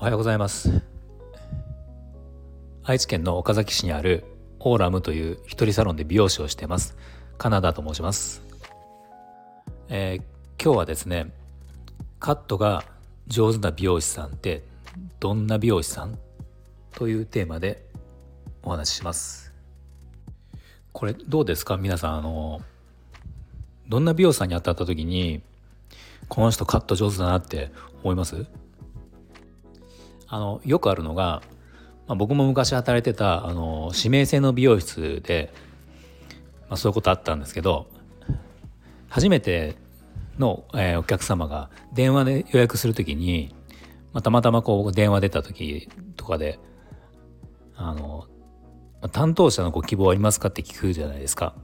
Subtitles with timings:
[0.00, 0.80] おはようございます。
[2.84, 4.24] 愛知県の岡崎市にある
[4.58, 6.96] オーラムという一人サロンで美容師をしてます。
[7.36, 8.40] カナダと申します、
[9.90, 11.30] えー、今日はですね
[12.18, 12.82] カットが
[13.26, 14.64] 上手な美容師さんって
[15.20, 16.18] どんな美容師さん
[16.94, 17.84] というテーマで
[18.62, 19.52] お話しします。
[20.92, 21.76] これどうですか？
[21.76, 22.62] 皆さんあの
[23.86, 25.42] どんな美容師さんに当たった時に
[26.30, 27.70] この人カット上手だなって
[28.02, 28.46] 思います？
[30.30, 31.42] あのよくあるのが、
[32.06, 35.52] まあ、僕も昔働いてたあの指名制の美容室で、
[36.68, 37.88] まあ、そういうことあったんですけど
[39.08, 39.74] 初めて
[40.38, 43.52] の、えー、お客様が電話で予約する時に、
[44.12, 46.60] まあ、たまたまこう電話出た時とかで
[47.74, 48.28] あの
[49.12, 51.54] 担当者のご希望ありますかって聞くじゃないですか。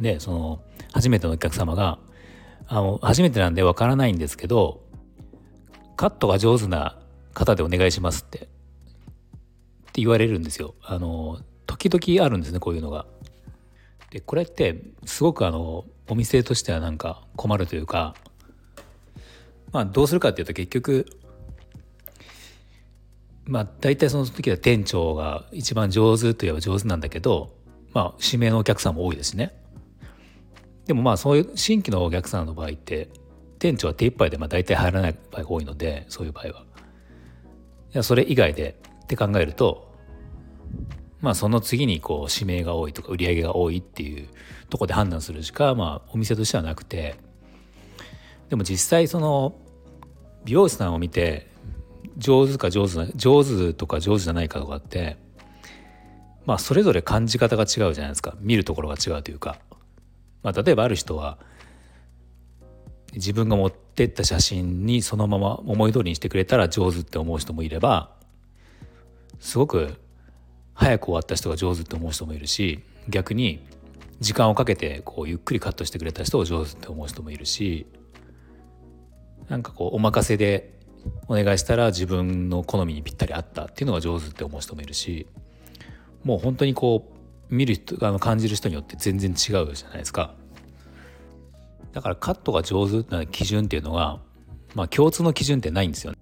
[0.00, 0.62] でその
[0.92, 1.98] 初めてのお客様が
[2.66, 4.82] あの初めてなんでわからないんですけど
[5.96, 6.98] カットが上手な
[7.32, 8.42] 方でお願いしますってっ
[9.92, 10.74] て言われるんですよ。
[10.82, 13.06] あの時々あるんですねこういうのが。
[14.10, 18.14] でこれってすごくあのお店としてはなんか困るというか
[19.72, 21.06] まあどうするかっていうと結局
[23.44, 27.54] まあ大体その時は店長が一番上手といえば上手なんだけど
[27.92, 29.54] まあ指名のお客さんも多いですね。
[30.86, 33.08] でもまあそういう新規のお客さんの場合って
[33.58, 36.71] 店長は手一杯でまあ大体入らない場合が多いのでそういう場合は。
[37.94, 39.92] いやそれ以外でって考えると
[41.20, 44.28] まあその次にこう指名が多いとか売り上げが多いっていう
[44.70, 47.16] とこで判断するしかまあお店としてはなくて
[48.48, 49.54] でも実際その
[50.44, 51.50] 美容師さんを見て
[52.18, 55.16] 上手か上手な上手とか上手じゃないかとかって
[56.44, 58.34] まあそれぞれ感じ方が違うじゃないですか。
[58.40, 59.58] 見るところが違うというか、
[60.42, 61.38] まあ、例えばある人は
[63.14, 68.10] 自分が持ってった写真にそのまま思い通りにしてくれたら上手って思う人もいれば
[69.38, 69.94] すごく
[70.74, 73.66] 早く終わった人が上手って思う人もいるし逆に
[74.20, 77.86] 時間をかけてこうゆっくりカットしてくれた人を上手って思う人もいるし
[79.48, 80.78] なんかこうお任せで
[81.26, 85.26] お願いしたら自分の好みにぴったり合ったっていうのが上手って思う人もいるし
[86.24, 87.12] もう本当にこ
[87.50, 90.34] う見る人あの感じる人によって全然違うじゃないですか。
[91.92, 94.18] だからカットが上手な基準っていうのが、
[94.74, 96.18] まあ、共通の基準ってないんですよね。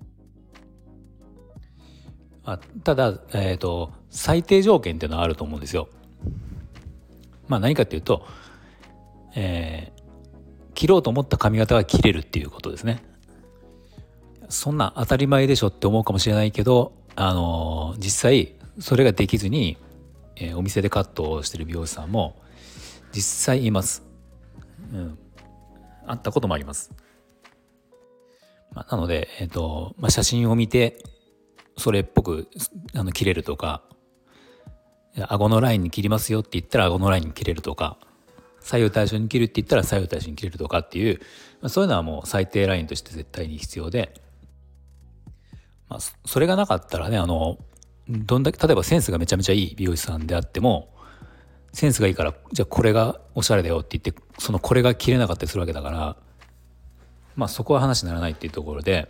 [2.44, 5.88] あただ、えーと、最低条件っていうのはあると思うんですよ。
[7.48, 8.26] まあ何かっていうと、
[9.36, 13.03] えー、切ろうと思った髪型が切れるっていうことですね。
[14.48, 19.76] そんな当たり前でしょって思うかもしれないけど、あのー、実際それができずに、
[20.36, 22.41] えー、お店でカットをしてる美容師さんも
[23.12, 24.03] 実際います。
[24.92, 25.19] うん、
[26.10, 26.93] あったこともあります。
[28.72, 31.03] まあ、なので、え、ー、と、まあ、写真を見て、
[31.76, 32.48] それっぽく
[32.94, 33.82] あの切れるとか、
[35.28, 37.98] 顎のラインに切りますよって言ったら顎のラインに切れるとか、
[38.60, 41.19] 左右対称に切るって言ったら左右対称に切れるとかっていう、
[41.60, 44.15] まあ、そういうのはもう最低ラインとして絶対に必要で、
[45.88, 47.59] まあ、それがなかったらね、あの、
[48.09, 50.94] どんだけ、例えばセンスがめちゃめちゃいい美容師さんであっても、
[51.72, 56.16] センスがいいからじゃあこれがおしゃれだよって言ってそのこれが切れなかったりするわけだから
[57.36, 59.08] まあそこは話にならないっていうところで、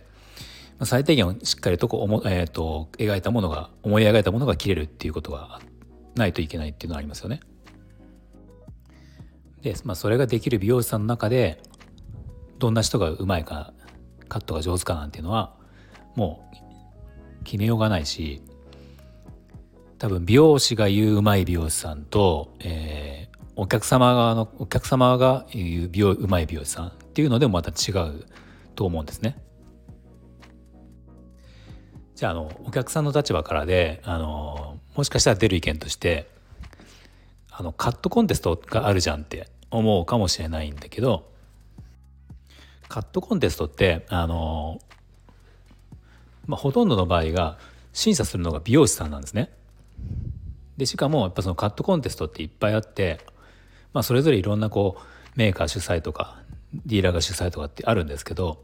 [0.77, 5.59] まあ、最低限しっかりとこおも、えーと、描いたものが思い描いたものが切れるっていうことが
[6.15, 7.39] ないといけないっていうのはありますよね。
[9.61, 11.61] で、まあ、それができる美容師さんの中で
[12.59, 13.73] どんな人がうまいか
[14.27, 15.55] カットが上手かなんていうのは
[16.15, 16.47] も
[17.41, 18.41] う決めようがないし
[20.01, 28.25] 多分美容師が言ううまい美容師さんと、えー、お客様側のお客様が言う美容うまい美容師さんっていうのでもまた違う
[28.73, 29.37] と思うんですね。
[32.15, 36.27] じゃああのお客さんの立場からであのもしかしたら出る意見として
[37.51, 41.29] あのカットコンテストがあるじゃんって思うかもしれないんだけど
[42.87, 44.79] カットコンテストってあの、
[46.47, 47.59] まあ、ほとんどの場合が
[47.93, 49.60] 審査するのが美容師さんなんですね。
[50.81, 53.19] でしかもやっぱそのカットコンテストっていっぱいあって、
[53.93, 55.01] まあ、それぞれいろんなこう
[55.35, 56.41] メーカー主催とか
[56.87, 58.63] ディーラーが主催とかってあるんですけど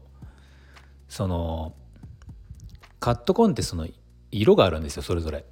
[1.08, 1.74] その
[2.98, 3.86] カットコンテストの
[4.32, 5.44] 色があるんですよそれぞれ。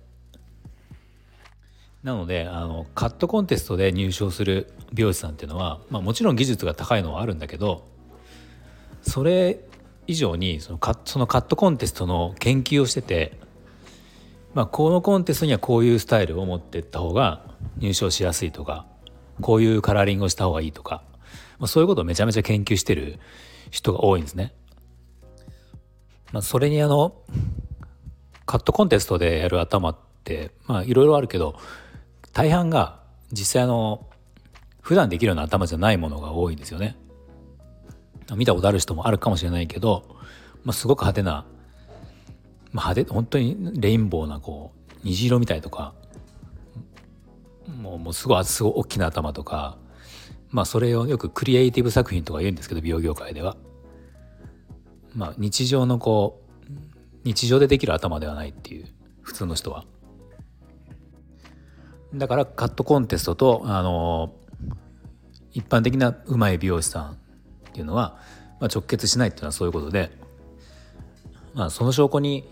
[2.02, 7.86] なのであのカットコンテストで入賞する美容師さんっていうのは、まあ、もちろん技術が高いのはあるんだけど
[9.02, 9.60] それ
[10.08, 13.45] 以上にそのカそのカットコンテストの研究をしてて
[14.56, 17.42] まあ、このコンテストにはこういうスタイルを持っていった方が
[17.76, 18.86] 入賞しやすいとか
[19.42, 21.02] こういうカラーリングをした方がいいとか、
[21.58, 23.18] まあ、そういうことをめちゃめちゃ研究してる
[23.70, 24.54] 人が多いんですね。
[26.32, 27.20] まあ、それにあの
[28.46, 31.60] カットコンテストでやる頭ってまあいろいろあるけど
[32.32, 34.08] 大半が実際の
[34.80, 36.96] 普段できるような頭じゃないものが多いんですよね。
[38.34, 40.16] 見たことある人もあるかもしれないけど、
[40.64, 41.44] まあ、すごく派手な、
[42.76, 45.94] まあ、派手本当にレインボーなこう虹色みたいとか
[47.66, 49.78] もうもうすごいすごい大きな頭とか
[50.50, 53.56] まあそれをよくクリエイティブ作品とか言うんですけど美容業界では。
[55.14, 56.70] まあ日常のこう
[57.24, 58.86] 日常でできる頭ではないっていう
[59.22, 59.86] 普通の人は。
[62.14, 64.34] だからカットコンテストとあの
[65.52, 67.16] 一般的なうまい美容師さんっ
[67.72, 68.18] ていうのは、
[68.60, 70.10] まあ、直結しないっていうのはそういうことで、
[71.54, 72.44] まあ、その証拠に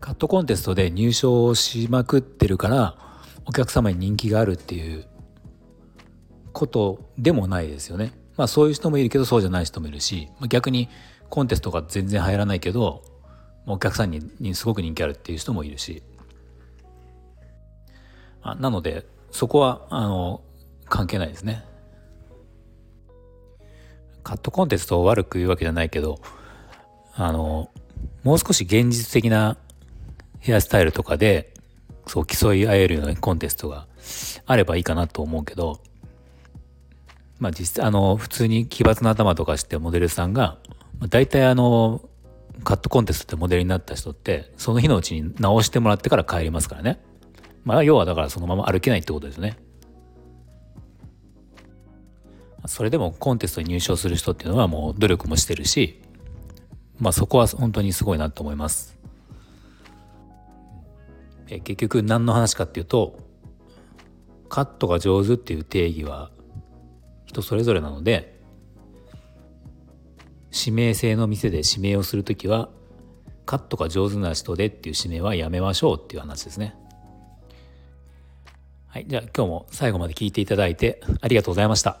[0.00, 2.96] カットコンテストで入賞しまくってるから
[3.46, 5.06] お客様に人気があるっていう
[6.52, 8.12] ことでもないですよね。
[8.36, 10.88] まあそういう人もいるけどそうじゃない人もいるし、逆に
[11.28, 13.02] コンテストが全然入らないけど
[13.66, 16.02] お客さんにすごく人気あるっていう人もいるし。
[18.42, 20.42] あなのでそこはあの
[20.88, 21.64] 関係ないですね。
[24.22, 26.20] カットコンテストを悪く言うわけじゃないけど
[27.14, 27.70] あの
[28.22, 29.56] もう少し現実的な
[30.40, 31.52] ヘアスタイルとかで
[32.06, 33.86] そう競い合えるようなコンテストが
[34.46, 35.80] あればいいかなと思うけど
[37.38, 40.58] まあ実際あの普通に奇抜な頭とかしてモデルさんが、
[40.98, 42.02] まあ、大体あの
[42.64, 47.00] カットコンテストでモデルになった人ってその日のうちに直してもらってから帰りますからね。
[47.64, 49.58] まあ要はだからそのまま歩けないってことですね。
[52.66, 56.02] それでもコンテストに入賞する人っていうのはもう努力もしてるし、
[56.98, 58.97] まあそこは本当にすごいなと思います。
[61.48, 63.18] え結局何の話かっていうと
[64.48, 66.30] カットが上手っていう定義は
[67.26, 68.38] 人それぞれなので
[70.52, 72.70] 指名制の店で指名をする時は
[73.44, 76.74] カットが上手な人でっていう指名はやめましょうっていう話ですね。
[78.88, 82.00] はい、じゃあ今日も最後まで聞いていただいてありがとうございました。